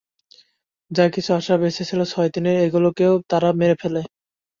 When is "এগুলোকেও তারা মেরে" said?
2.65-3.75